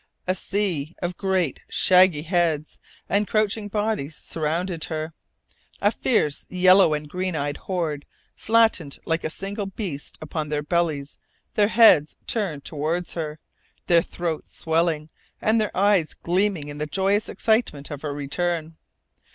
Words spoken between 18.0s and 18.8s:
her return.